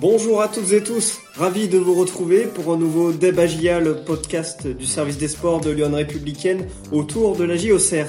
[0.00, 4.66] Bonjour à toutes et tous, ravi de vous retrouver pour un nouveau Débagia, le podcast
[4.66, 8.06] du service des sports de Lyon Républicaine autour de la JOCR.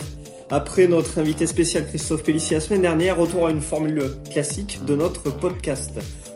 [0.50, 4.96] Après notre invité spécial Christophe Pellissier la semaine dernière, retour à une formule classique de
[4.96, 5.92] notre podcast.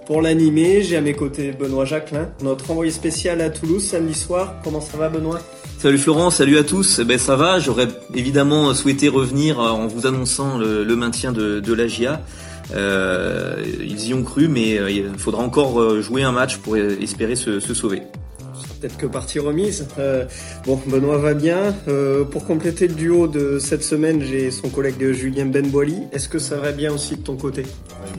[0.05, 4.55] Pour l'animer, j'ai à mes côtés Benoît Jacquelin, notre envoyé spécial à Toulouse samedi soir.
[4.61, 5.39] Comment ça va Benoît?
[5.77, 6.99] Salut Florent, salut à tous.
[6.99, 11.73] Eh ben ça va, j'aurais évidemment souhaité revenir en vous annonçant le, maintien de, de
[11.73, 12.13] la GIA.
[12.13, 12.17] Euh,
[12.73, 17.35] ils y ont cru, mais euh, il faudra encore euh, jouer un match pour espérer
[17.35, 18.01] se, sauver
[18.81, 19.87] peut-être que partie remise.
[20.65, 21.73] bon, Benoît va bien.
[22.29, 26.03] pour compléter le duo de cette semaine, j'ai son collègue Julien Benboili.
[26.11, 27.63] Est-ce que ça va bien aussi de ton côté?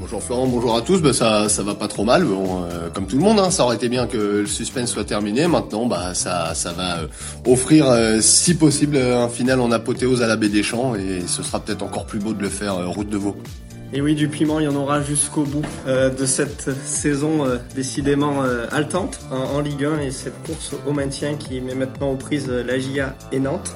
[0.01, 1.03] Bonjour Florent, bonjour à tous.
[1.03, 2.25] Bah, ça, ça va pas trop mal.
[2.25, 5.47] Bon, comme tout le monde, hein, ça aurait été bien que le suspense soit terminé.
[5.47, 7.01] Maintenant, bah, ça, ça va
[7.45, 7.87] offrir,
[8.21, 11.83] si possible, un final en apothéose à la baie des Champs, et ce sera peut-être
[11.83, 13.37] encore plus beau de le faire route de Vaux.
[13.93, 17.57] Et oui, du piment, il y en aura jusqu'au bout euh, de cette saison euh,
[17.75, 22.17] décidément euh, haletante en, Ligue 1 et cette course au maintien qui met maintenant aux
[22.17, 23.75] prises la GIA et Nantes.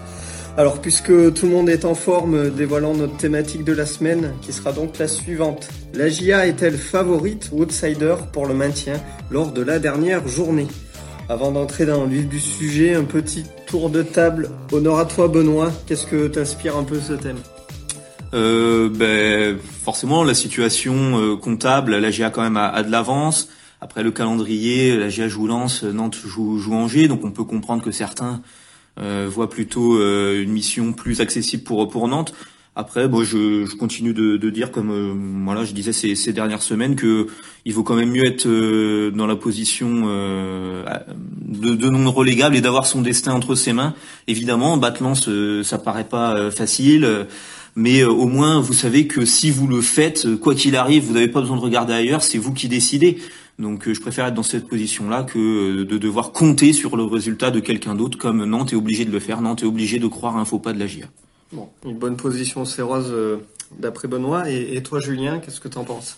[0.56, 4.52] Alors, puisque tout le monde est en forme, dévoilons notre thématique de la semaine qui
[4.52, 5.68] sera donc la suivante.
[5.94, 8.94] La GIA est-elle favorite ou outsider pour le maintien
[9.30, 10.66] lors de la dernière journée?
[11.28, 14.50] Avant d'entrer dans le vif du sujet, un petit tour de table.
[14.72, 15.70] Honneur à toi, Benoît.
[15.86, 17.38] Qu'est-ce que t'inspire un peu ce thème?
[18.32, 23.48] Euh, ben, forcément la situation euh, comptable, la GA quand même a, de l'avance.
[23.80, 27.82] Après le calendrier, la GA joue Lens, Nantes joue, joue Angers, donc on peut comprendre
[27.82, 28.42] que certains
[29.00, 32.34] euh, voient plutôt euh, une mission plus accessible pour pour Nantes.
[32.76, 35.12] Après, bon, je, je continue de, de, dire, comme euh,
[35.44, 37.26] voilà, je disais ces, ces, dernières semaines, que
[37.64, 38.46] il vaut quand même mieux être
[39.10, 43.94] dans la position de, de, non relégable et d'avoir son destin entre ses mains.
[44.28, 45.28] Évidemment, battre Lens,
[45.62, 47.26] ça paraît pas facile
[47.76, 51.04] mais euh, au moins vous savez que si vous le faites, euh, quoi qu'il arrive,
[51.04, 53.18] vous n'avez pas besoin de regarder ailleurs, c'est vous qui décidez.
[53.58, 57.50] Donc euh, je préfère être dans cette position-là que de devoir compter sur le résultat
[57.50, 59.40] de quelqu'un d'autre, comme Nantes est obligé de le faire.
[59.42, 61.06] Nantes est obligé de croire un faux pas de la GIA.
[61.52, 63.12] Bon, une bonne position, c'est Rose
[63.78, 64.50] d'après Benoît.
[64.50, 66.16] Et, et toi, Julien, qu'est-ce que tu en penses?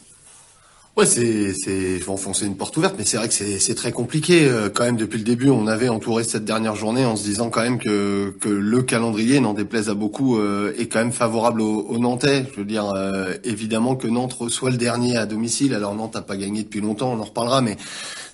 [0.94, 3.74] Ouais, c'est, c'est, je vais enfoncer une porte ouverte, mais c'est vrai que c'est, c'est
[3.74, 4.46] très compliqué.
[4.46, 7.48] Euh, quand même, depuis le début, on avait entouré cette dernière journée en se disant
[7.48, 11.62] quand même que, que le calendrier, n'en déplaise à beaucoup, euh, est quand même favorable
[11.62, 12.44] aux, Nantais.
[12.52, 15.72] Je veux dire, euh, évidemment que Nantes reçoit le dernier à domicile.
[15.72, 17.78] Alors Nantes n'a pas gagné depuis longtemps, on en reparlera, mais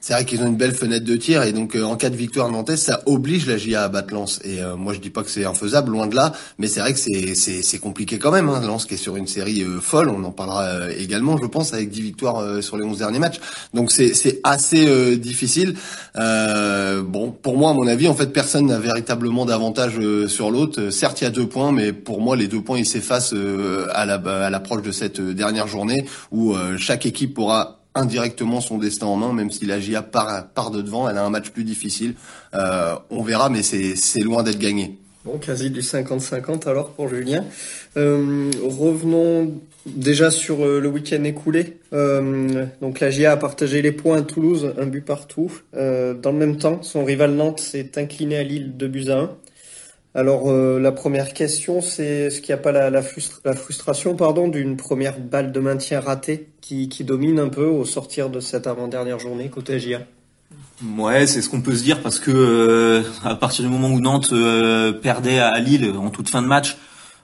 [0.00, 2.16] c'est vrai qu'ils ont une belle fenêtre de tir et donc euh, en cas de
[2.16, 4.41] victoire nantaise, ça oblige la GIA à battre Lens.
[4.44, 6.92] Et euh, moi je dis pas que c'est infaisable, loin de là, mais c'est vrai
[6.92, 8.48] que c'est compliqué quand même.
[8.48, 8.60] Hein.
[8.60, 11.91] Lens qui est sur une série euh, folle, on en parlera également, je pense, avec
[11.91, 13.41] 10 victoires sur les 11 derniers matchs.
[13.75, 15.75] Donc c'est assez difficile.
[16.15, 19.98] bon, pour moi, à mon avis, en fait, personne n'a véritablement d'avantage
[20.28, 20.91] sur l'autre.
[20.91, 23.34] Certes, il y a deux points, mais pour moi, les deux points ils s'effacent
[23.92, 29.06] à la à l'approche de cette dernière journée où chaque équipe pourra indirectement son destin
[29.06, 31.64] en main, même si la GIA part, part de devant, elle a un match plus
[31.64, 32.14] difficile.
[32.54, 34.98] Euh, on verra, mais c'est loin d'être gagné.
[35.25, 37.44] Bon, quasi du 50-50 alors pour Julien.
[37.97, 39.53] Euh, revenons
[39.84, 41.78] déjà sur euh, le week-end écoulé.
[41.92, 45.50] donc la GIA a partagé les points à Toulouse, un but partout.
[45.75, 49.30] dans le même temps, son rival Nantes s'est incliné à Lille de buts à 1.
[50.15, 54.77] Alors euh, la première question, c'est est-ce qu'il n'y a pas la, frustration pardon d'une
[54.77, 59.49] première balle de maintien ratée qui, domine un peu au sortir de cette avant-dernière journée
[59.49, 60.01] côté GIA
[60.97, 64.01] Ouais, c'est ce qu'on peut se dire parce que euh, à partir du moment où
[64.01, 66.77] Nantes euh, perdait à Lille en toute fin de match,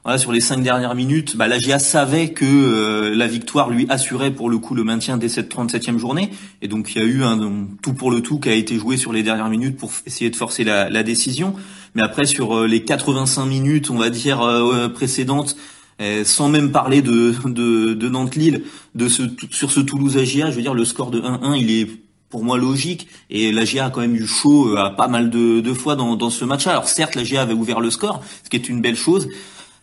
[0.03, 4.31] voilà, sur les cinq dernières minutes, bah, la GIA savait que la victoire lui assurait
[4.31, 6.31] pour le coup le maintien dès cette 37e journée.
[6.61, 8.99] Et donc il y a eu un tout pour le tout qui a été joué
[8.99, 11.55] sur les dernières minutes pour essayer de forcer la, la décision.
[11.95, 15.57] Mais après, sur euh, les 85 minutes, on va dire, euh, précédentes,
[16.01, 20.63] euh, sans même parler de, de, de Nantes-Lille, de ce, sur ce Toulouse-AGA, je veux
[20.63, 21.89] dire, le score de 1-1, il est
[22.31, 23.07] pour moi logique.
[23.31, 26.17] Et la GA a quand même eu chaud à pas mal de, de fois dans,
[26.17, 26.73] dans ce match-là.
[26.73, 29.29] Alors certes, la GA avait ouvert le score, ce qui est une belle chose.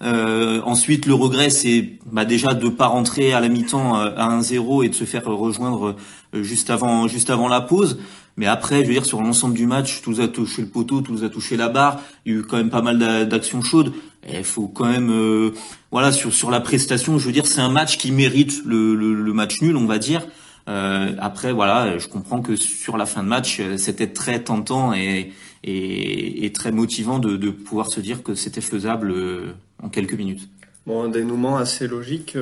[0.02, 4.84] Euh, ensuite, le regret, c'est bah, déjà de pas rentrer à la mi-temps à 1-0
[4.84, 5.96] et de se faire rejoindre
[6.34, 8.00] juste avant, juste avant la pause.
[8.38, 11.24] Mais après, je veux dire, sur l'ensemble du match, tout a touché le poteau, tout
[11.24, 12.02] a touché la barre.
[12.26, 12.98] Il y a eu quand même pas mal
[13.28, 13.94] d'actions chaudes.
[14.32, 15.52] Il faut quand même, euh,
[15.92, 19.34] voilà, sur sur la prestation, je veux dire, c'est un match qui mérite le, le,
[19.34, 20.26] match nul, on va dire.
[20.68, 24.94] Euh, après, voilà, je comprends que sur la fin de match, euh, c'était très tentant
[24.94, 25.32] et,
[25.64, 30.14] et, et très motivant de, de, pouvoir se dire que c'était faisable euh, en quelques
[30.14, 30.48] minutes.
[30.86, 32.38] Bon, un dénouement assez logique,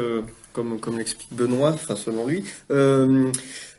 [0.53, 2.43] comme comme l'explique Benoît, enfin selon lui.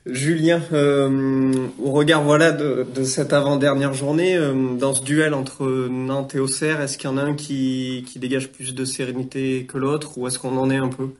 [0.07, 6.35] Julien, euh, au regard voilà de, cette avant-dernière journée, euh, dans ce duel entre Nantes
[6.35, 10.17] et Auxerre, est-ce qu'il y en a un qui, dégage plus de sérénité que l'autre,
[10.17, 11.11] ou est-ce qu'on en est un peu?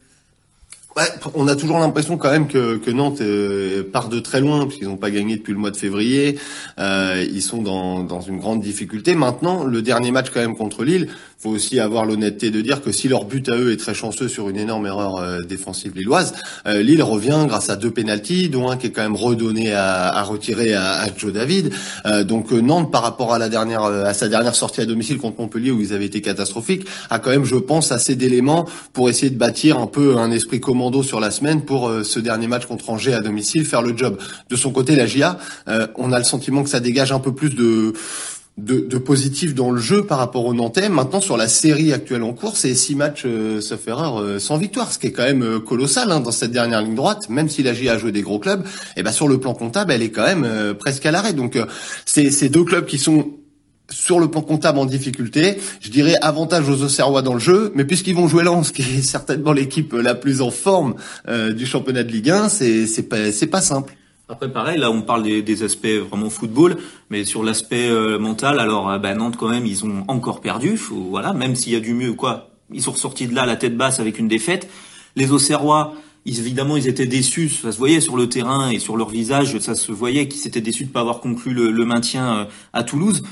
[0.97, 1.05] Ouais,
[1.35, 4.89] on a toujours l'impression quand même que, que Nantes euh, part de très loin puisqu'ils
[4.89, 6.37] n'ont pas gagné depuis le mois de février.
[6.81, 9.15] Euh, ils sont dans, dans une grande difficulté.
[9.15, 11.07] Maintenant, le dernier match quand même contre Lille,
[11.39, 14.27] faut aussi avoir l'honnêteté de dire que si leur but à eux est très chanceux
[14.27, 16.35] sur une énorme erreur euh, défensive lilloise,
[16.67, 20.09] euh, Lille revient grâce à deux pénalties, dont un qui est quand même redonné à,
[20.09, 21.73] à retirer à, à, Joe David.
[22.25, 25.71] donc Nantes, par rapport à la dernière à sa dernière sortie à domicile contre Montpellier
[25.71, 29.39] où ils avaient été catastrophiques, a quand même, je pense, assez d'éléments pour essayer de
[29.39, 32.89] bâtir un peu un esprit commun sur la semaine pour euh, ce dernier match contre
[32.91, 34.19] Angers à domicile, faire le job.
[34.49, 35.39] De son côté, la GIA,
[35.69, 37.93] euh, on a le sentiment que ça dégage un peu plus de
[38.59, 40.91] de, positif dans le jeu par rapport au Nantais.
[40.91, 44.59] Maintenant, sur la série actuelle en cours, c'est six matchs, euh, sauf erreur, euh, sans
[44.59, 47.31] victoire, ce qui est quand même colossal hein, dans cette dernière ligne droite.
[47.31, 49.93] Même si la GIA a des gros clubs, et eh ben sur le plan comptable,
[49.93, 51.33] elle est quand même presque à l'arrêt.
[51.33, 51.59] Donc,
[52.05, 53.31] c'est ces deux clubs qui sont
[53.91, 55.59] sur le plan comptable en difficulté.
[55.81, 59.03] Je dirais avantage aux Auxerrois dans le jeu, mais puisqu'ils vont jouer Lens, qui est
[59.03, 60.95] certainement l'équipe la plus en forme
[61.29, 63.95] euh, du championnat de Ligue 1, c'est c'est pas c'est pas simple.
[64.29, 66.77] Après pareil, là on parle des, des aspects vraiment football,
[67.11, 70.79] mais sur l'aspect euh, mental, alors euh, bah, Nantes quand même ils ont encore perdu,
[70.91, 73.77] voilà, même s'il y a du mieux quoi, ils sont ressortis de là la tête
[73.77, 74.69] basse avec une défaite.
[75.17, 75.95] Les Auxerrois,
[76.25, 77.49] évidemment, ils étaient déçus.
[77.49, 80.61] Ça se voyait sur le terrain et sur leur visage, ça se voyait qu'ils étaient
[80.61, 83.25] déçus de pas avoir conclu le, le maintien à Toulouse.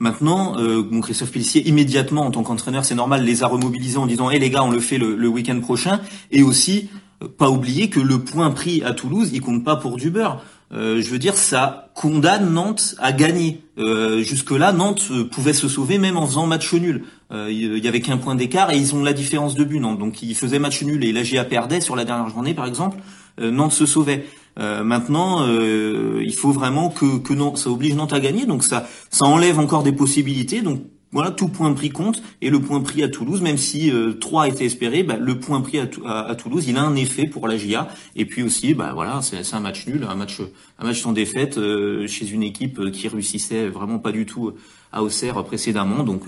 [0.00, 4.30] Maintenant, euh, Christophe Pellissier, immédiatement, en tant qu'entraîneur, c'est normal, les a remobilisés en disant,
[4.30, 6.00] hé les gars, on le fait le, week-end prochain.
[6.30, 6.88] Et aussi,
[7.22, 10.42] euh, pas oublier que le point pris à Toulouse, il compte pas pour du beurre.
[10.72, 13.62] Euh, je veux dire, ça condamne Nantes à gagner.
[13.78, 17.04] Euh, Jusque-là, Nantes euh, pouvait se sauver même en faisant match nul.
[17.32, 19.98] il y avait qu'un point d'écart et ils ont la différence de but, Nantes.
[19.98, 22.98] Donc ils faisaient match nul et la GA perdait sur la dernière journée, par exemple.
[23.38, 24.26] Nantes se sauvait.
[24.58, 28.64] Euh, maintenant, euh, il faut vraiment que, que non, ça oblige Nantes à gagner, donc
[28.64, 30.60] ça, ça enlève encore des possibilités.
[30.60, 30.82] Donc
[31.12, 34.48] voilà, tout point pris compte et le point pris à Toulouse, même si euh, 3
[34.48, 37.88] était espéré, bah, le point pris à, Toulouse, il a un effet pour la GIA.
[38.14, 40.40] Et puis aussi, bah voilà, c'est un match nul, un match,
[40.78, 44.52] un match sans défaite euh, chez une équipe qui réussissait vraiment pas du tout
[44.92, 46.04] à Auxerre précédemment.
[46.04, 46.26] Donc,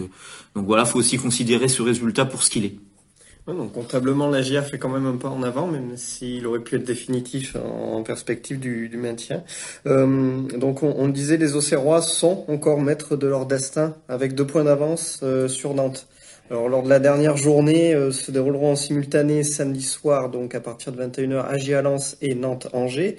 [0.55, 2.77] donc voilà, faut aussi considérer ce résultat pour ce qu'il est
[3.47, 6.77] donc comptablement, la GIA fait quand même un pas en avant, même s'il aurait pu
[6.77, 9.43] être définitif en perspective du, maintien.
[9.87, 14.65] Euh, donc on, disait, les Auxerrois sont encore maîtres de leur destin, avec deux points
[14.65, 16.07] d'avance euh, sur Nantes.
[16.51, 20.61] Alors lors de la dernière journée, euh, se dérouleront en simultané samedi soir, donc à
[20.61, 23.17] partir de 21h, AGIA Lens et Nantes-Angers.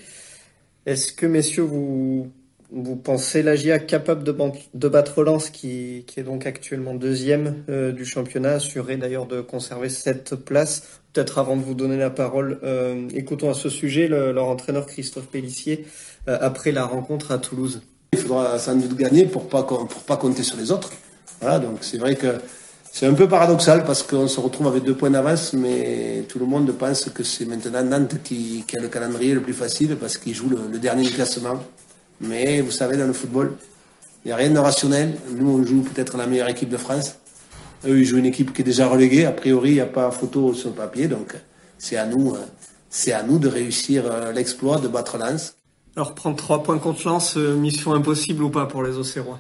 [0.86, 2.32] Est-ce que messieurs, vous
[2.74, 8.04] vous pensez la GIA capable de, battre Lens, qui, est donc actuellement deuxième euh, du
[8.04, 13.08] championnat, assuré d'ailleurs de conserver cette place Peut-être avant de vous donner la parole, euh,
[13.14, 15.86] écoutons à ce sujet leur entraîneur Christophe Pellissier
[16.28, 17.84] euh, après la rencontre à Toulouse.
[18.14, 20.90] Il faudra sans doute gagner pour pas pour pas compter sur les autres.
[21.40, 22.40] Voilà, donc c'est vrai que
[22.92, 26.48] c'est un peu paradoxal parce qu'on se retrouve avec deux points d'avance, mais tout le
[26.48, 30.18] monde pense que c'est maintenant Nantes qui, qui, a le calendrier le plus facile parce
[30.18, 31.60] qu'il joue le, le dernier classement.
[32.24, 33.56] Mais vous savez, dans le football,
[34.24, 35.18] il n'y a rien de rationnel.
[35.36, 37.16] Nous, on joue peut-être la meilleure équipe de France.
[37.86, 39.26] Eux, ils jouent une équipe qui est déjà reléguée.
[39.26, 41.08] A priori, il n'y a pas photo sur le papier.
[41.08, 41.36] Donc,
[41.78, 42.40] c'est à nous, euh,
[42.90, 45.56] c'est à nous de réussir euh, l'exploit de battre Lens.
[45.96, 49.40] Alors, prendre trois points contre Lens, euh, mission impossible ou pas pour les Océrois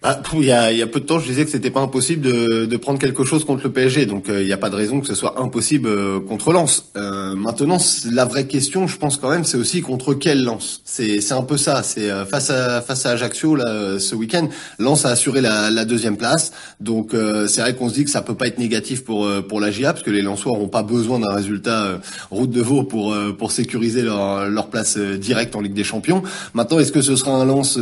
[0.00, 1.80] bah, il, y a, il y a peu de temps, je disais que c'était pas
[1.80, 4.70] impossible de, de, prendre quelque chose contre le PSG, donc euh, il n'y a pas
[4.70, 6.90] de raison que ce soit impossible euh, contre Lens.
[6.96, 7.78] Euh, maintenant,
[8.12, 10.82] la vraie question, je pense quand même, c'est aussi contre quel Lens?
[10.84, 11.82] C'est, un peu ça.
[11.82, 15.84] C'est euh, face à face à Ajaccio là ce week-end, Lens a assuré la, la
[15.84, 17.12] deuxième place, donc
[17.48, 19.92] c'est vrai qu'on se dit que ça peut pas être négatif pour pour la GIA
[19.92, 22.00] parce que les Lensois n'auront pas besoin d'un résultat
[22.30, 26.22] route de veau pour pour sécuriser leur leur place directe en Ligue des Champions.
[26.54, 27.78] Maintenant, est-ce que ce sera un Lens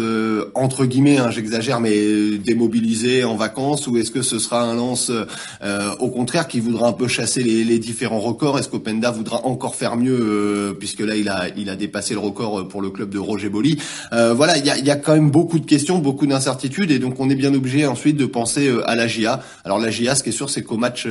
[0.55, 2.06] entre guillemets, hein, j'exagère, mais
[2.39, 6.89] démobilisé en vacances ou est-ce que ce sera un lance euh, au contraire qui voudra
[6.89, 8.59] un peu chasser les, les différents records?
[8.59, 12.21] Est-ce qu'Openda voudra encore faire mieux euh, puisque là il a il a dépassé le
[12.21, 13.79] record pour le club de Roger Boli?
[14.13, 16.99] Euh, Voilà, il y a, y a quand même beaucoup de questions, beaucoup d'incertitudes et
[16.99, 19.41] donc on est bien obligé ensuite de penser à la GIA.
[19.65, 21.07] Alors la GIA, ce qui est sûr, c'est qu'au match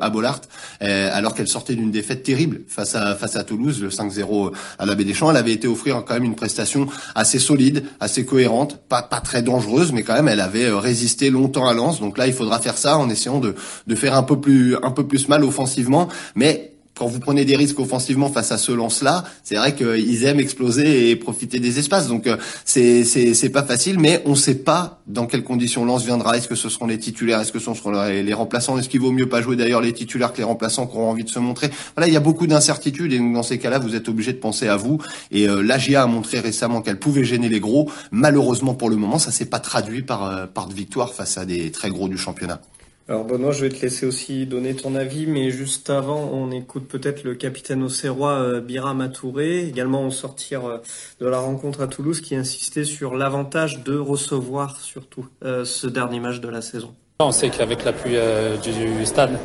[0.00, 0.40] à Bollard,
[0.80, 4.94] alors qu'elle sortait d'une défaite terrible face à face à Toulouse, le 5-0 à la
[4.94, 8.80] Baie des Champs, elle avait été offrir quand même une prestation assez solide, assez cohérente,
[8.88, 12.00] pas pas très dangereuse, mais quand même elle avait euh, résisté longtemps à Lens.
[12.00, 13.54] Donc là, il faudra faire ça en essayant de,
[13.86, 17.56] de faire un peu plus un peu plus mal offensivement, mais quand vous prenez des
[17.56, 22.08] risques offensivement face à ce lance-là, c'est vrai qu'ils aiment exploser et profiter des espaces.
[22.08, 26.04] Donc euh, c'est c'est pas facile, mais on ne sait pas dans quelles conditions lance
[26.04, 26.36] viendra.
[26.36, 27.40] Est-ce que ce seront les titulaires?
[27.40, 28.78] Est-ce que ce seront les remplaçants?
[28.78, 31.24] Est-ce qu'il vaut mieux pas jouer d'ailleurs les titulaires que les remplaçants qui auront envie
[31.24, 31.70] de se montrer?
[31.94, 34.68] Voilà, il y a beaucoup d'incertitudes et dans ces cas-là, vous êtes obligé de penser
[34.68, 34.98] à vous.
[35.30, 37.90] Et euh, l'AGA a montré récemment qu'elle pouvait gêner les gros.
[38.10, 41.44] Malheureusement pour le moment, ça s'est pas traduit par euh, par de victoire face à
[41.44, 42.60] des très gros du championnat.
[43.08, 46.88] Alors Benoît, je vais te laisser aussi donner ton avis, mais juste avant, on écoute
[46.88, 50.78] peut-être le capitaine auxerrois euh, Bira Matouré, également au sortir euh,
[51.20, 56.18] de la rencontre à Toulouse, qui insistait sur l'avantage de recevoir surtout euh, ce dernier
[56.18, 56.94] match de la saison.
[57.20, 58.16] On sait qu'avec l'appui
[58.64, 59.38] du stade,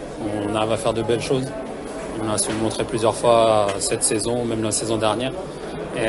[0.44, 1.46] on arrive à faire de belles choses.
[2.20, 5.34] On a su le montrer plusieurs fois cette saison, même la saison dernière.
[5.96, 6.08] Et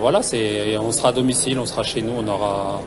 [0.00, 2.80] voilà, c'est, on sera à domicile, on sera chez nous, on aura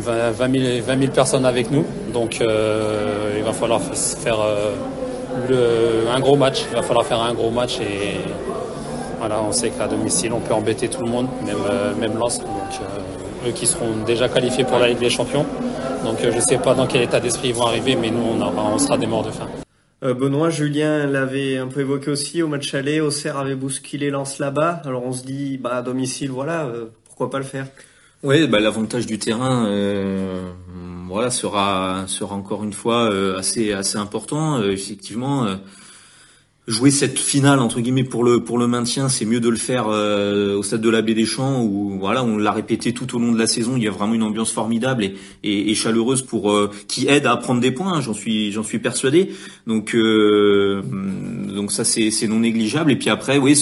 [0.00, 1.84] 20 000, personnes avec nous.
[2.12, 6.64] Donc euh, il va falloir faire euh, un gros match.
[6.70, 8.18] Il va falloir faire un gros match et
[9.18, 12.38] voilà, on sait qu'à domicile on peut embêter tout le monde, même, euh, même Lens.
[12.38, 12.48] Donc
[13.46, 15.46] eux qui seront déjà qualifiés pour la Ligue des Champions.
[16.04, 18.42] Donc je ne sais pas dans quel état d'esprit ils vont arriver, mais nous on,
[18.42, 19.46] on sera des morts de faim.
[20.02, 23.02] Benoît, Julien l'avait un peu évoqué aussi au match aller.
[23.02, 24.80] Auxerre avait bousculé Lens là-bas.
[24.86, 26.66] Alors on se dit, bah à domicile, voilà,
[27.04, 27.66] pourquoi pas le faire?
[28.22, 30.50] Oui, bah, l'avantage du terrain, euh,
[31.08, 34.58] voilà, sera sera encore une fois euh, assez assez important.
[34.58, 35.46] Euh, effectivement,
[36.68, 39.86] jouer cette finale entre guillemets pour le pour le maintien, c'est mieux de le faire
[39.86, 43.32] au stade de la Baie des Champs où voilà, on l'a répété tout au long
[43.32, 43.76] de la saison.
[43.78, 46.54] Il y a vraiment une ambiance formidable et, et, et chaleureuse pour
[46.88, 47.94] qui aide à prendre des points.
[47.94, 49.32] Hein, j'en suis j'en suis persuadé.
[49.66, 52.92] Donc donc ça c'est c'est non négligeable.
[52.92, 53.56] Et puis après, oui,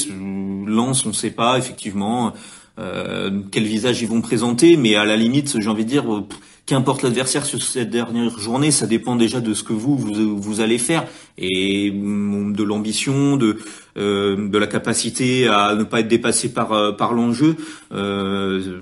[0.66, 2.34] lance, on ne sait pas effectivement.
[2.78, 6.26] Euh, quel visage ils vont présenter, mais à la limite, j'ai envie de dire, euh,
[6.66, 10.78] qu'importe l'adversaire sur cette dernière journée, ça dépend déjà de ce que vous vous, allez
[10.78, 11.04] faire
[11.38, 13.58] et mm, de l'ambition, de
[13.96, 17.56] euh, de la capacité à ne pas être dépassé par par l'enjeu.
[17.92, 18.80] Euh,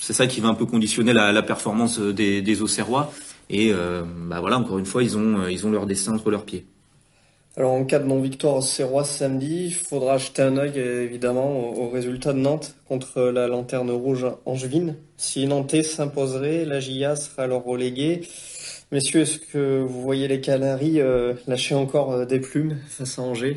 [0.00, 3.12] c'est ça qui va un peu conditionner la, la performance des, des Auxerrois.
[3.50, 3.72] Et
[4.28, 6.66] bah voilà, encore une fois, ils ont ils ont leur destin entre leurs pieds.
[7.58, 11.88] Alors en cas de non-victoire au Serrois samedi, il faudra jeter un œil évidemment au,
[11.88, 14.94] résultat de Nantes contre la Lanterne Rouge angevine.
[15.16, 18.20] Si Nantes s'imposerait, la GIA sera alors reléguée.
[18.92, 23.22] Messieurs, est-ce que vous voyez les Canaries euh, lâcher encore euh, des plumes face à
[23.22, 23.56] Angers?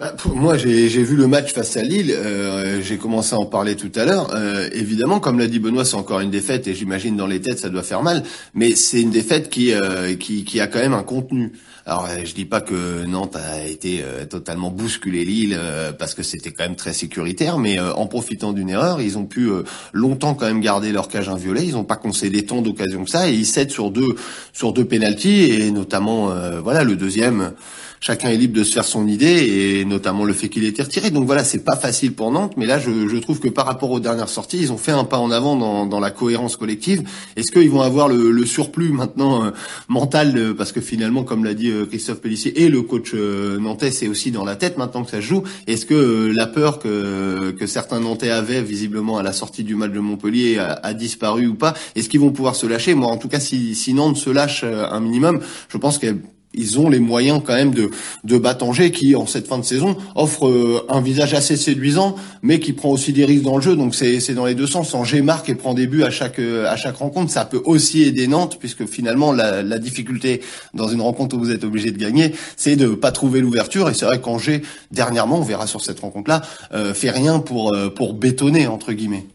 [0.00, 2.10] Bah, moi, j'ai vu le match face à Lille.
[2.10, 4.34] Euh, j'ai commencé à en parler tout à l'heure.
[4.72, 7.68] évidemment, comme l'a dit Benoît, c'est encore une défaite et j'imagine dans les têtes ça
[7.68, 8.22] doit faire mal.
[8.54, 9.72] Mais c'est une défaite qui,
[10.18, 11.52] qui, qui a quand même un contenu.
[11.86, 16.14] Alors euh, je dis pas que Nantes a été euh, totalement bousculé Lille euh, parce
[16.14, 19.50] que c'était quand même très sécuritaire, mais en profitant d'une erreur, ils ont pu
[19.92, 21.64] longtemps quand même garder leur cage inviolée.
[21.64, 24.14] Ils n'ont pas concédé tant d'occasions que ça et ils cèdent sur deux
[24.52, 27.52] sur deux pénalties et notamment voilà le deuxième
[28.00, 30.82] chacun est libre de se faire son idée et notamment le fait qu'il ait été
[30.82, 31.10] retiré.
[31.10, 33.90] Donc voilà, c'est pas facile pour Nantes, mais là je, je, trouve que par rapport
[33.90, 37.02] aux dernières sorties, ils ont fait un pas en avant dans, dans la cohérence collective.
[37.36, 39.50] Est-ce qu'ils vont avoir le, le surplus maintenant euh,
[39.88, 43.90] mental parce que finalement, comme l'a dit euh, Christophe Pellissier et le coach euh, nantais,
[43.90, 45.42] c'est aussi dans la tête maintenant que ça se joue.
[45.66, 49.92] Est-ce que la peur que, que certains Nantais avaient visiblement à la sortie du match
[49.92, 51.74] de Montpellier a, a disparu ou pas?
[51.94, 52.94] Est-ce qu'ils vont pouvoir se lâcher?
[52.94, 56.20] Moi, en tout cas, si, si Nantes se lâche un minimum, je pense qu'elle
[56.52, 57.90] ils ont les moyens quand même de
[58.24, 62.58] de Angers qui en cette fin de saison offre euh, un visage assez séduisant mais
[62.58, 63.76] qui prend aussi des risques dans le jeu.
[63.76, 64.94] Donc c'est dans les deux sens.
[64.94, 67.30] Angers marque et prend des buts à chaque euh, à chaque rencontre.
[67.30, 70.40] Ça peut aussi aider Nantes puisque finalement la, la difficulté
[70.74, 73.88] dans une rencontre où vous êtes obligé de gagner c'est de pas trouver l'ouverture.
[73.88, 76.42] Et c'est vrai qu'Angers dernièrement on verra sur cette rencontre là
[76.74, 79.26] euh, fait rien pour pour bétonner entre guillemets.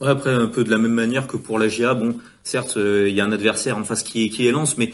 [0.00, 3.14] Ouais, après, un peu de la même manière que pour la GIA, bon, certes, il
[3.14, 4.92] y a un adversaire en face qui qui est lance, mais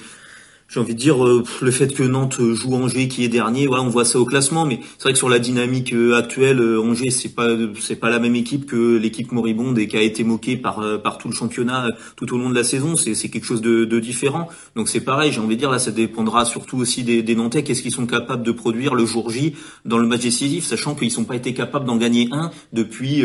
[0.70, 3.80] j'ai envie de dire euh, le fait que Nantes joue Angers qui est dernier, ouais,
[3.80, 6.80] on voit ça au classement, mais c'est vrai que sur la dynamique euh, actuelle, euh,
[6.80, 7.48] Angers c'est pas
[7.80, 11.18] c'est pas la même équipe que l'équipe moribonde et qui a été moquée par par
[11.18, 12.94] tout le championnat tout au long de la saison.
[12.94, 14.48] C'est c'est quelque chose de, de différent.
[14.76, 17.64] Donc c'est pareil, j'ai envie de dire là, ça dépendra surtout aussi des, des Nantais,
[17.64, 21.10] qu'est-ce qu'ils sont capables de produire le jour J dans le match décisif, sachant qu'ils
[21.10, 23.24] sont pas été capables d'en gagner un depuis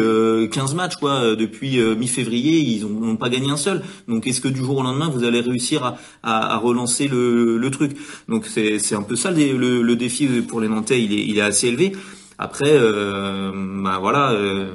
[0.51, 3.83] 15 matchs quoi, depuis mi-février, ils n'ont pas gagné un seul.
[4.07, 7.71] Donc est-ce que du jour au lendemain vous allez réussir à, à relancer le le,
[7.71, 7.97] truc.
[8.29, 11.41] Donc c'est un peu ça le, le, défi pour les Nantais, il est, il est
[11.41, 11.93] assez élevé.
[12.37, 13.51] Après, euh,
[13.81, 14.69] bah voilà, euh,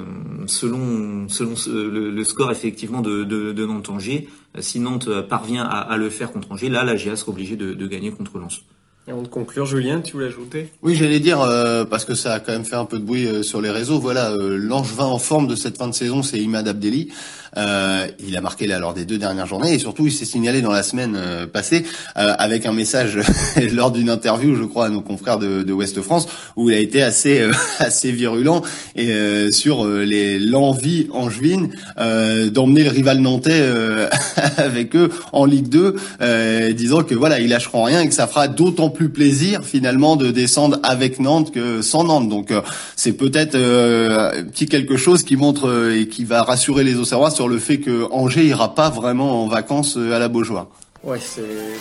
[0.47, 4.27] selon selon le, score effectivement de, de, de Nantes Angers,
[4.59, 7.87] si Nantes parvient à, le faire contre Angers, là la GA sera obligée de, de
[7.87, 8.63] gagner contre Lens.
[9.07, 10.69] Et avant de conclure, Julien, tu voulais ajouter?
[10.83, 13.25] Oui, j'allais dire, euh, parce que ça a quand même fait un peu de bruit
[13.25, 16.37] euh, sur les réseaux, voilà, euh, l'angevin en forme de cette fin de saison, c'est
[16.37, 17.11] Imad Abdelli.
[17.57, 20.61] Euh, il a marqué là lors des deux dernières journées et surtout il s'est signalé
[20.61, 21.17] dans la semaine
[21.51, 21.83] passée
[22.15, 23.19] avec un message
[23.73, 26.79] lors d'une interview, je crois, à nos confrères de, de Ouest France, où il a
[26.79, 28.61] été assez assez virulent
[28.95, 29.11] et
[29.51, 33.61] sur les l'envie angevine d'emmener le rival nantais
[34.57, 38.47] avec eux en Ligue 2, disant que voilà, ils lâcheront rien et que ça fera
[38.47, 42.29] d'autant plus plaisir finalement de descendre avec Nantes que sans Nantes.
[42.29, 42.61] Donc euh,
[42.95, 46.97] c'est peut-être euh, un petit quelque chose qui montre euh, et qui va rassurer les
[46.97, 50.67] Auxerrois sur le fait que Angers ira pas vraiment en vacances à la Beaujoire.
[51.03, 51.17] Ouais,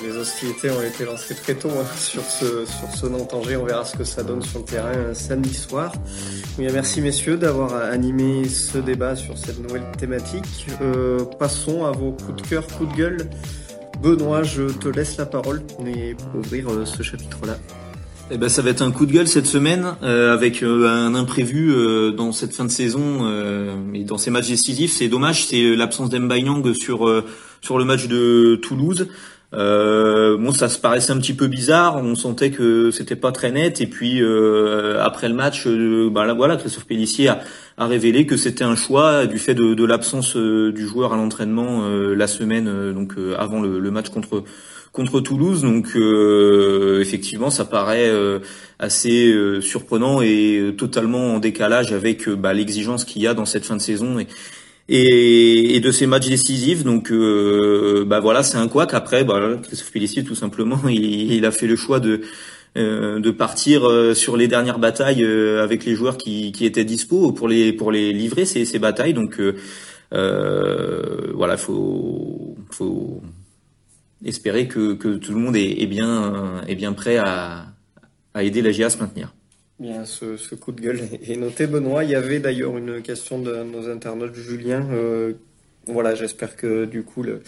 [0.03, 3.57] les hostilités ont été lancées très tôt hein, sur ce sur ce Nantes-Angers.
[3.59, 5.93] On verra ce que ça donne sur le terrain euh, samedi soir.
[6.59, 10.67] merci messieurs d'avoir animé ce débat sur cette nouvelle thématique.
[10.81, 13.31] Euh, passons à vos coups de cœur, coups de gueule.
[14.01, 15.85] Benoît, je te laisse la parole pour
[16.37, 17.59] ouvrir euh, ce chapitre-là.
[18.33, 21.75] Eh ben, ça va être un coup de gueule cette semaine avec un imprévu
[22.17, 23.29] dans cette fin de saison
[23.93, 24.93] et dans ces matchs décisifs.
[24.93, 27.25] C'est dommage, c'est l'absence d'Embayang sur
[27.61, 29.09] sur le match de Toulouse.
[29.53, 31.97] Euh, bon, ça se paraissait un petit peu bizarre.
[31.97, 33.81] On sentait que c'était pas très net.
[33.81, 37.41] Et puis euh, après le match, euh, bah là, voilà, Christophe Pellissier a,
[37.77, 41.17] a révélé que c'était un choix du fait de, de l'absence euh, du joueur à
[41.17, 44.45] l'entraînement euh, la semaine, donc avant le, le, match contre
[44.93, 45.63] contre Toulouse.
[45.63, 45.97] Donc
[47.01, 48.11] effectivement, ça paraît
[48.79, 53.77] assez surprenant et totalement en décalage avec bah, l'exigence qu'il y a dans cette fin
[53.77, 54.19] de saison.
[54.19, 54.27] Et,
[54.91, 56.85] et, et de ces matchs décisifs.
[56.85, 58.93] Donc, euh, bah voilà, c'est un couac.
[58.93, 62.21] Après, bah, Christophe Pellissier, tout simplement, il, il, a fait le choix de
[62.77, 66.85] euh, de partir euh, sur les dernières batailles euh, avec les joueurs qui, qui étaient
[66.85, 69.15] dispo pour les pour les livrer ces, ces batailles.
[69.15, 69.41] Donc,
[70.13, 73.23] euh, voilà, faut faut
[74.25, 77.67] espérer que, que tout le monde est, est bien est bien prêt à,
[78.35, 79.35] à aider la GIA à se maintenir.
[79.79, 82.05] Bien, ce, ce, coup de gueule est noté, Benoît.
[82.05, 84.87] Il y avait d'ailleurs une question de nos internautes, Julien.
[84.93, 85.33] Euh,
[85.87, 87.41] voilà, j'espère que du coup le,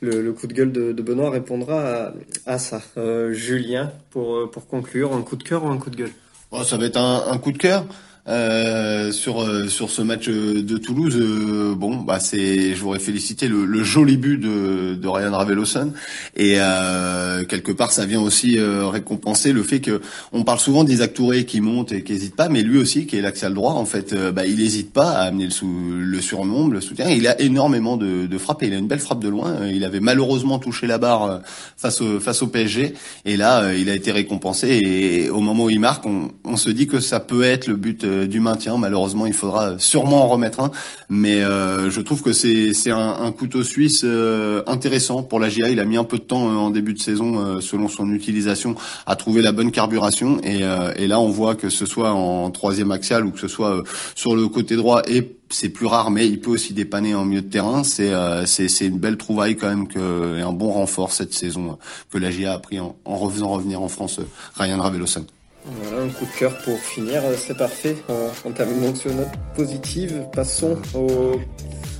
[0.00, 2.14] le, le, coup de gueule de, de Benoît répondra à,
[2.46, 2.80] à ça.
[2.96, 6.12] Euh, Julien, pour, pour conclure, un coup de cœur ou un coup de gueule?
[6.50, 7.84] Oh, Ça va être un, un coup de cœur.
[8.26, 13.48] Euh, sur euh, sur ce match de Toulouse, euh, bon, bah c'est, je voudrais féliciter
[13.48, 15.92] le, le, joli but de, de Ryan Raveloson
[16.34, 20.00] et euh, quelque part ça vient aussi récompenser le fait que
[20.32, 23.18] on parle souvent d'Isaac Touré qui monte et qui hésite pas, mais lui aussi qui
[23.18, 26.72] est l'axial droit, en fait, bah il hésite pas à amener le, sous, le surnombre,
[26.72, 27.10] le soutien.
[27.10, 29.66] Il a énormément de, de frappes, il a une belle frappe de loin.
[29.66, 31.42] Il avait malheureusement touché la barre
[31.76, 32.94] face au face au PSG
[33.26, 36.70] et là il a été récompensé et au moment où il marque, on, on se
[36.70, 38.78] dit que ça peut être le but euh, du maintien.
[38.78, 40.70] Malheureusement, il faudra sûrement en remettre un,
[41.08, 45.48] mais euh, je trouve que c'est c'est un, un, couteau suisse euh, intéressant pour la
[45.48, 45.70] GIA.
[45.70, 48.74] Il a mis un peu de temps en début de saison, selon son utilisation,
[49.06, 50.40] à trouver la bonne carburation.
[50.42, 50.60] Et,
[50.96, 53.82] et là, on voit que ce soit en troisième axial ou que ce soit
[54.14, 57.42] sur le côté droit et c'est plus rare, mais il peut aussi dépanner en milieu
[57.42, 57.84] de terrain.
[57.84, 58.12] C'est
[58.46, 61.78] c'est une belle trouvaille quand même que, et un bon renfort cette saison
[62.10, 64.20] que la GIA a pris en, en revenir en France
[64.56, 65.24] Ryan Ravelosan.
[65.66, 67.96] Voilà, un coup de cœur pour finir, c'est parfait.
[68.08, 70.26] On, on termine sur une note positive.
[70.32, 71.40] Passons aux,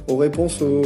[0.07, 0.83] aux réponses aux,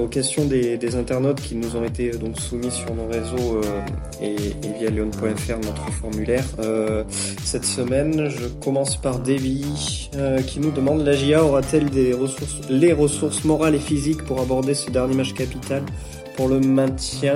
[0.00, 3.80] aux questions des, des, internautes qui nous ont été donc soumis sur nos réseaux euh,
[4.20, 6.44] et, et, via lyon.fr, notre formulaire.
[6.58, 7.04] Euh,
[7.44, 12.60] cette semaine, je commence par Davy euh, qui nous demande la GIA aura-t-elle des ressources,
[12.68, 15.82] les ressources morales et physiques pour aborder ce dernier match capital?
[16.38, 17.34] Pour le maintien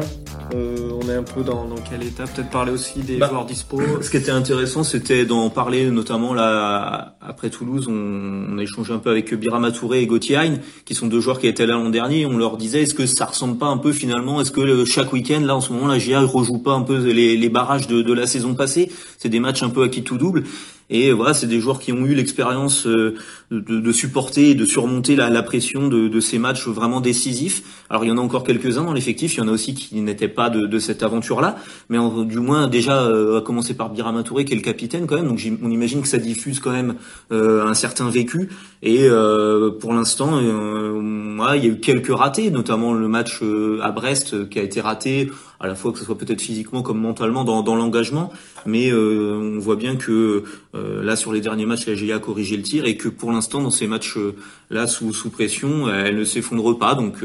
[0.54, 2.24] euh, on est un peu dans, dans quel état?
[2.24, 3.80] Peut-être parler aussi des bah, joueurs dispo.
[4.00, 8.92] Ce qui était intéressant, c'était d'en parler, notamment là après Toulouse, on, on, a échangé
[8.92, 11.74] un peu avec Birama Touré et Gauthier Hein, qui sont deux joueurs qui étaient là
[11.74, 12.26] l'an dernier.
[12.26, 15.40] On leur disait, est-ce que ça ressemble pas un peu finalement Est-ce que chaque week-end,
[15.40, 18.12] là en ce moment, la GIA rejoue pas un peu les, les barrages de, de
[18.12, 18.90] la saison passée?
[19.18, 20.44] C'est des matchs un peu à qui tout double.
[20.92, 23.14] Et voilà, c'est des joueurs qui ont eu l'expérience euh,
[23.50, 27.62] de, supporter et de surmonter la, pression de, ces matchs vraiment décisifs.
[27.88, 30.00] Alors il y en a encore quelques-uns dans l'effectif, il y en a aussi qui
[30.00, 31.56] n'étaient pas de, cette aventure-là,
[31.88, 35.16] mais du moins déjà euh, à commencer par Birama Touré qui est le capitaine quand
[35.16, 36.96] même, donc on imagine que ça diffuse quand même
[37.30, 38.50] euh, un certain vécu.
[38.82, 43.40] Et euh, pour l'instant, ouais, il y a eu quelques ratés, notamment le match
[43.82, 45.30] à Brest qui a été raté
[45.62, 48.32] à la fois que ce soit peut-être physiquement comme mentalement dans, l'engagement,
[48.66, 50.42] mais euh, on voit bien que
[50.74, 53.30] euh, là sur les derniers matchs la GIA a corrigé le tir et que pour
[53.30, 57.24] l'instant dans ces matchs euh, sous, pression elle ne s'effondre pas donc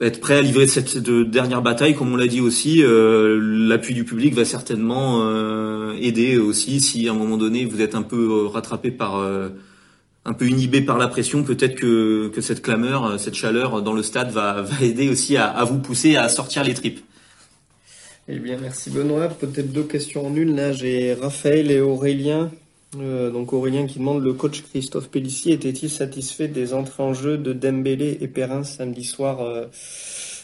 [0.00, 4.34] être prêt à livrer cette dernière bataille, comme on l'a dit aussi, l'appui du public
[4.34, 5.26] va certainement
[5.94, 9.24] aider aussi si à un moment donné vous êtes un peu rattrapé par
[10.26, 14.30] un peu inhibé par la pression, peut-être que, cette clameur, cette chaleur dans le stade
[14.30, 17.00] va, aider aussi à vous pousser à sortir les tripes.
[18.28, 19.28] Eh bien, merci Benoît.
[19.28, 20.56] Peut-être deux questions en une.
[20.56, 22.50] Là, j'ai Raphaël et Aurélien.
[22.98, 27.36] Euh, donc Aurélien qui demande le coach Christophe Pellissier était-il satisfait des entrées en jeu
[27.38, 29.66] de Dembélé et Perrin samedi soir euh,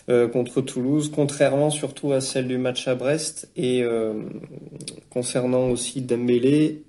[0.08, 3.84] euh, contre Toulouse, contrairement surtout à celle du match à Brest et
[5.10, 6.82] concernant aussi Dembélé.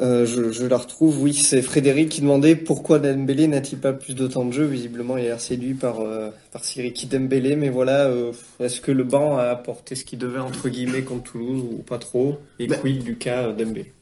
[0.00, 4.14] Euh, je, je, la retrouve, oui, c'est Frédéric qui demandait pourquoi Dembélé n'a-t-il pas plus
[4.14, 4.64] de temps de jeu.
[4.64, 8.92] Visiblement, il a l'air séduit par, euh, par Siriki Dembélé, mais voilà, euh, est-ce que
[8.92, 12.38] le banc a apporté ce qu'il devait, entre guillemets, contre Toulouse, ou pas trop?
[12.60, 13.92] Et puis du cas Dembélé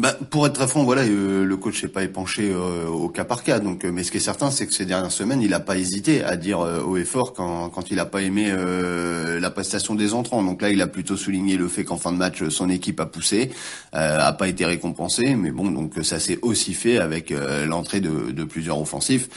[0.00, 3.24] bah, pour être très franc, voilà, euh, le coach n'est pas épanché euh, au cas
[3.24, 3.58] par cas.
[3.58, 5.76] Donc, euh, mais ce qui est certain, c'est que ces dernières semaines, il n'a pas
[5.76, 10.14] hésité à dire haut et fort quand, quand il n'a pas aimé la prestation des
[10.14, 10.42] entrants.
[10.42, 13.06] Donc là, il a plutôt souligné le fait qu'en fin de match, son équipe a
[13.06, 13.50] poussé,
[13.92, 15.34] a pas été récompensée.
[15.34, 17.34] Mais bon, donc ça s'est aussi fait avec
[17.66, 19.28] l'entrée de, de, plusieurs offensifs.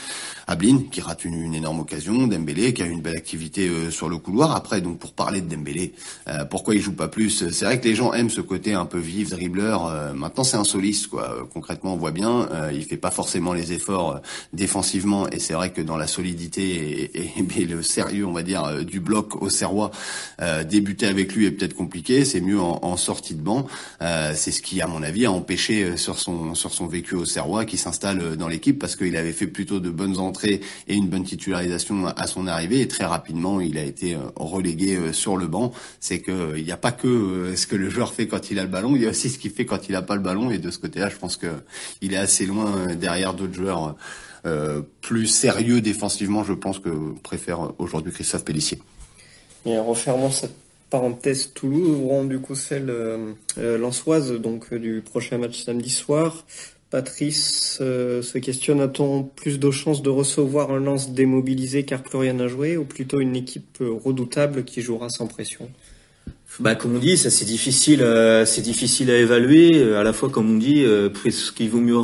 [0.46, 4.08] Ablin qui rate une, une, énorme occasion, Dembélé qui a eu une belle activité sur
[4.08, 4.54] le couloir.
[4.54, 5.94] Après, donc pour parler de Dembélé,
[6.50, 7.50] pourquoi il joue pas plus?
[7.50, 10.14] C'est vrai que les gens aiment ce côté un peu vif, dribbleur.
[10.14, 11.48] maintenant c'est un soliste, quoi.
[11.52, 14.18] Concrètement, on voit bien, euh, il fait pas forcément les efforts euh,
[14.52, 18.82] défensivement, et c'est vrai que dans la solidité et, le sérieux, on va dire, euh,
[18.84, 19.90] du bloc au Serrois,
[20.68, 22.24] débuter avec lui est peut-être compliqué.
[22.24, 23.66] C'est mieux en, sortie de banc.
[24.00, 27.64] c'est ce qui, à mon avis, a empêché sur son sur son vécu au Serrois
[27.64, 31.24] qui s'installe dans l'équipe parce qu'il avait fait plutôt de bonnes entrées et une bonne
[31.24, 35.72] titularisation à son arrivée, et très rapidement, il a été relégué sur le banc.
[36.00, 38.62] C'est que il n'y a pas que ce que le joueur fait quand il a
[38.62, 40.43] le ballon, il y a aussi ce qu'il fait quand il a pas le ballon
[40.50, 41.46] et de ce côté-là, je pense que
[42.00, 43.96] il est assez loin euh, derrière d'autres joueurs
[44.46, 46.44] euh, plus sérieux défensivement.
[46.44, 46.90] Je pense que
[47.22, 48.80] préfère aujourd'hui Christophe Pellissier.
[49.66, 49.76] Et
[50.30, 50.54] cette
[50.90, 56.44] parenthèse Toulouse, ouvrons du coup celle euh, lançoise donc du prochain match samedi soir.
[56.90, 62.38] Patrice se questionne a-t-on plus de chances de recevoir un lance démobilisé car plus rien
[62.38, 65.68] à jouer ou plutôt une équipe redoutable qui jouera sans pression?
[66.60, 69.78] Bah, comme on dit, ça c'est difficile, euh, c'est difficile à évaluer.
[69.78, 71.96] Euh, à la fois, comme on dit, euh, ce qu'il vaut mieux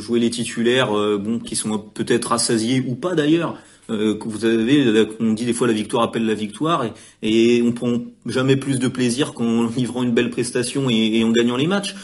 [0.00, 3.58] jouer les titulaires, bon, qui sont peut-être rassasiés ou pas d'ailleurs.
[3.88, 6.84] vous avez, on dit des fois la victoire appelle la victoire,
[7.22, 11.24] et, et on prend jamais plus de plaisir qu'en livrant une belle prestation et, et
[11.24, 11.94] en gagnant les matchs.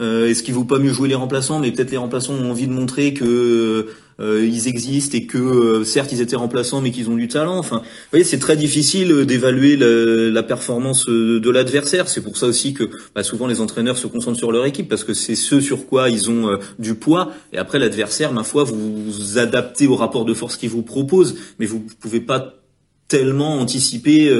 [0.00, 2.72] Est-ce qu'il vaut pas mieux jouer les remplaçants, mais peut-être les remplaçants ont envie de
[2.72, 3.88] montrer que
[4.20, 7.56] euh, ils existent et que euh, certes ils étaient remplaçants mais qu'ils ont du talent.
[7.56, 12.08] Enfin, vous voyez, c'est très difficile euh, d'évaluer la, performance de l'adversaire.
[12.08, 15.04] C'est pour ça aussi que bah, souvent les entraîneurs se concentrent sur leur équipe parce
[15.04, 17.32] que c'est ce sur quoi ils ont du poids.
[17.52, 21.36] Et après l'adversaire, ma foi, vous vous adaptez au rapport de force qu'il vous propose,
[21.58, 22.54] mais vous pouvez pas
[23.06, 24.32] tellement anticiper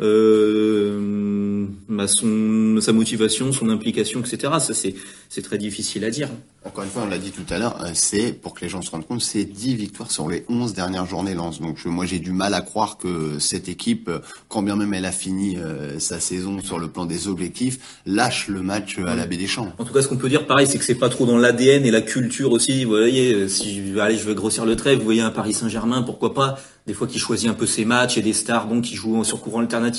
[0.00, 4.52] euh, euh, bah, son, sa motivation, son implication, etc.
[4.60, 4.94] Ça, c'est,
[5.42, 6.28] très difficile à dire.
[6.64, 8.82] Encore une fois, on l'a dit tout à l'heure, euh, c'est, pour que les gens
[8.82, 11.60] se rendent compte, c'est 10 victoires sur les 11 dernières journées lance.
[11.60, 14.10] Donc moi, j'ai du mal à croire que cette équipe,
[14.48, 15.56] quand bien même elle a fini
[15.98, 19.72] sa saison sur le plan des objectifs, lâche le match à la Baie des Champs.
[19.78, 21.84] En tout cas, ce qu'on peut dire, pareil, c'est que c'est pas trop dans l'ADN
[21.86, 22.84] et la culture aussi.
[22.84, 26.34] Vous voyez, si allez, je veux grossir le trait, vous voyez un Paris Saint-Germain, pourquoi
[26.34, 26.58] pas?
[26.86, 29.40] Des fois qui choisit un peu ses matchs et des stars donc qui jouent sur
[29.40, 29.89] courant alternatif.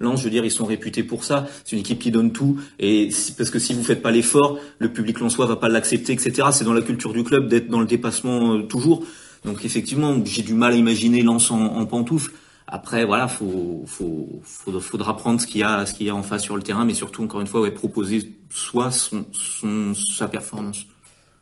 [0.00, 1.46] Lens, je veux dire, ils sont réputés pour ça.
[1.64, 4.92] C'est une équipe qui donne tout et parce que si vous faites pas l'effort, le
[4.92, 6.48] public lensois va pas l'accepter, etc.
[6.52, 9.04] C'est dans la culture du club d'être dans le dépassement euh, toujours.
[9.44, 12.32] Donc effectivement, j'ai du mal à imaginer Lens en, pantoufle.
[12.66, 14.42] Après, voilà, faut, faut,
[14.80, 16.84] faudra prendre ce qu'il y a, ce qu'il y a en face sur le terrain,
[16.84, 20.86] mais surtout, encore une fois, proposer soit son, son, sa performance.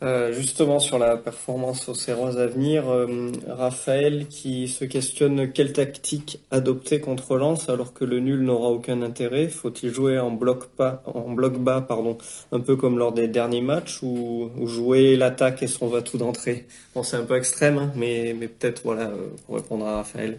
[0.04, 5.72] Euh, justement sur la performance au Serrois à venir, euh, Raphaël qui se questionne quelle
[5.72, 9.48] tactique adopter contre Lens alors que le nul n'aura aucun intérêt.
[9.48, 12.18] Faut-il jouer en bloc, pas, en bloc bas, pardon,
[12.52, 16.66] un peu comme lors des derniers matchs, ou, jouer l'attaque et son va-tout d'entrée?
[16.94, 20.38] Bon, c'est un peu extrême, hein, mais, mais peut-être voilà euh, pour répondre à Raphaël.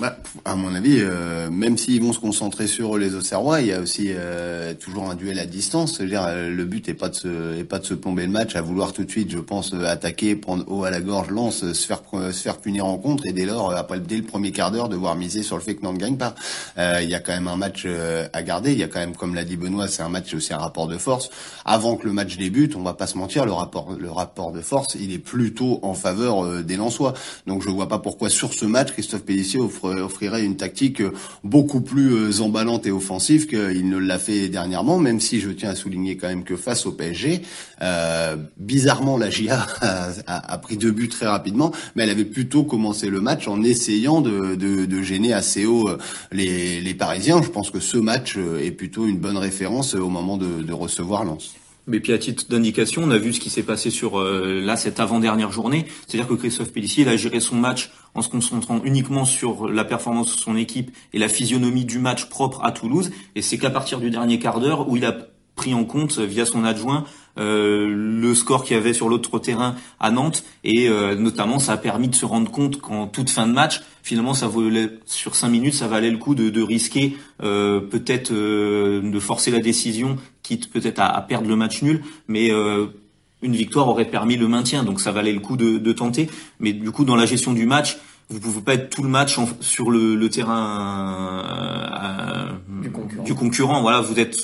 [0.00, 3.72] Bah, à mon avis, euh, même s'ils vont se concentrer sur les Auxerrois, il y
[3.74, 5.98] a aussi euh, toujours un duel à distance.
[5.98, 8.56] C'est-à-dire, euh, le but est pas de se, est pas de se plomber le match,
[8.56, 11.86] à vouloir tout de suite, je pense, attaquer, prendre haut à la gorge, lance, se
[11.86, 14.88] faire, se faire punir en contre, et dès lors, après dès le premier quart d'heure,
[14.88, 16.34] devoir miser sur le fait que Nantes ne gagne pas.
[16.78, 17.86] il y a quand même un match
[18.32, 18.72] à garder.
[18.72, 20.88] Il y a quand même, comme l'a dit Benoît, c'est un match aussi un rapport
[20.88, 21.28] de force.
[21.66, 24.62] Avant que le match débute, on va pas se mentir, le rapport, le rapport de
[24.62, 27.12] force, il est plutôt en faveur des Lensois.
[27.46, 31.02] Donc, je vois pas pourquoi sur ce match, Christophe Pellissier offre offrirait une tactique
[31.44, 35.70] beaucoup plus euh, emballante et offensive qu'il ne l'a fait dernièrement, même si je tiens
[35.70, 37.42] à souligner quand même que face au PSG,
[37.82, 39.66] euh, bizarrement la GIA
[40.26, 44.20] a, pris deux buts très rapidement, mais elle avait plutôt commencé le match en essayant
[44.20, 45.98] de, de, gêner assez haut euh,
[46.30, 47.42] les, les Parisiens.
[47.42, 51.24] Je pense que ce match est plutôt une bonne référence au moment de, de recevoir
[51.24, 51.54] Lens.
[51.90, 54.76] Mais puis à titre d'indication, on a vu ce qui s'est passé sur euh, là
[54.76, 55.86] cette avant-dernière journée.
[56.06, 59.84] C'est-à-dire que Christophe Pellissier il a géré son match en se concentrant uniquement sur la
[59.84, 63.10] performance de son équipe et la physionomie du match propre à Toulouse.
[63.34, 65.16] Et c'est qu'à partir du dernier quart d'heure où il a
[65.60, 67.04] pris en compte via son adjoint
[67.38, 71.74] euh, le score qu'il y avait sur l'autre terrain à Nantes et euh, notamment ça
[71.74, 75.36] a permis de se rendre compte qu'en toute fin de match finalement ça valait sur
[75.36, 80.16] cinq minutes ça valait le coup de, de risquer euh, peut-être de forcer la décision
[80.42, 82.50] quitte peut-être à, à, perdre le match nul mais
[83.42, 86.72] une victoire aurait permis le maintien donc ça valait le coup de, de tenter mais
[86.72, 87.98] du coup dans la gestion du match
[88.30, 91.44] vous pouvez pas être tout le match sur le, le terrain
[92.00, 93.24] euh, du, concurrent.
[93.24, 93.82] du, concurrent.
[93.82, 94.36] Voilà, vous êtes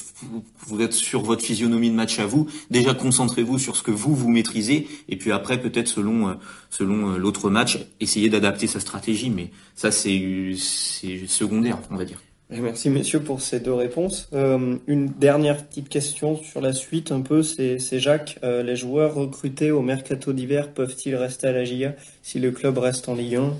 [0.66, 2.48] vous êtes sur votre physionomie de match à vous.
[2.68, 6.34] Déjà concentrez-vous sur ce que vous vous maîtrisez et puis après peut-être selon euh,
[6.68, 9.30] selon euh, l'autre match, essayez d'adapter sa stratégie.
[9.30, 12.18] Mais ça c'est c'est secondaire, on va dire.
[12.48, 14.28] Merci messieurs pour ces deux réponses.
[14.32, 18.38] Euh, une dernière petite question sur la suite un peu, c'est Jacques.
[18.44, 22.78] Euh, les joueurs recrutés au mercato d'hiver peuvent-ils rester à la GIA si le club
[22.78, 23.52] reste en Ligue 1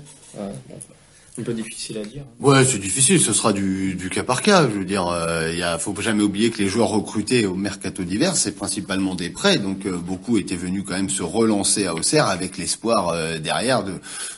[1.39, 2.23] un peu difficile à dire.
[2.39, 3.19] Ouais, c'est difficile.
[3.19, 4.63] Ce sera du, du cas par cas.
[4.63, 8.03] Je veux dire, euh, il y faut jamais oublier que les joueurs recrutés au mercato
[8.03, 9.57] d'hiver, c'est principalement des prêts.
[9.57, 13.83] Donc euh, beaucoup étaient venus quand même se relancer à Auxerre avec l'espoir euh, derrière
[13.83, 13.93] de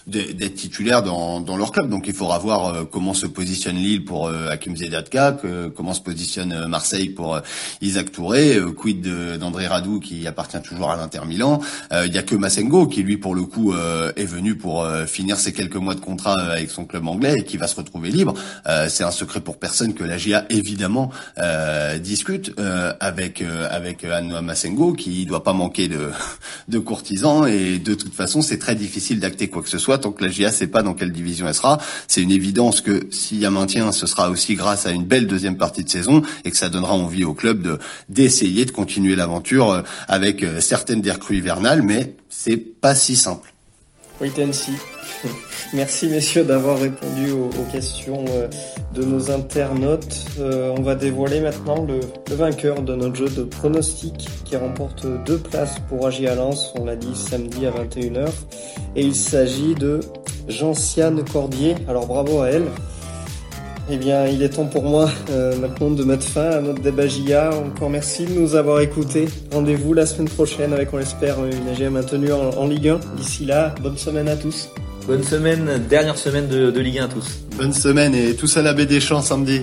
[0.08, 1.88] d'être titulaires dans, dans leur club.
[1.88, 5.38] Donc il faudra voir euh, comment se positionne Lille pour Hakim Zedatka,
[5.76, 7.40] comment se positionne Marseille pour
[7.82, 9.08] Isaac Touré, quid
[9.38, 11.62] d'André Radou qui appartient toujours à l'Inter Milan.
[11.92, 15.54] Il y a que Massengo qui lui pour le coup est venu pour finir ses
[15.54, 18.34] quelques mois de contrat avec son club anglais et qui va se retrouver libre.
[18.68, 24.04] Euh, c'est un secret pour personne que la GIA évidemment euh, discute euh, avec avec
[24.04, 26.12] Anne Massengo qui doit pas manquer de
[26.68, 30.12] de courtisans et de toute façon c'est très difficile d'acter quoi que ce soit tant
[30.12, 31.80] que la GIA sait pas dans quelle division elle sera.
[32.08, 35.28] C'est une évidence que s'il y a maintien, ce sera aussi grâce à une belle
[35.28, 39.16] deuxième partie de saison et que ça donnera envie au club de d'essayer de continuer
[39.16, 43.54] l'aventure avec certaines des recrues hivernales, mais c'est pas si simple.
[44.22, 44.74] Wait and see.
[45.74, 48.48] Merci messieurs d'avoir répondu aux, questions euh,
[48.94, 50.26] de nos internautes.
[50.40, 52.00] Euh, on va dévoiler maintenant le,
[52.36, 56.36] vainqueur de notre jeu de pronostic qui remporte deux places pour Agi à
[56.76, 58.28] On l'a dit samedi à 21h.
[58.96, 60.02] Et il s'agit de
[60.50, 61.76] Jean-Siane Cordier.
[61.88, 62.66] Alors bravo à elle.
[63.92, 67.08] Eh bien, il est temps pour moi euh, maintenant de mettre fin à notre débat
[67.08, 67.50] GIA.
[67.56, 69.28] Encore merci de nous avoir écoutés.
[69.52, 73.00] Rendez-vous la semaine prochaine avec, on l'espère, une AGA maintenue en, en Ligue 1.
[73.18, 74.70] D'ici là, bonne semaine à tous.
[75.08, 77.40] Bonne semaine, dernière semaine de, de Ligue 1 à tous.
[77.58, 79.62] Bonne semaine et tous à la baie des Champs samedi.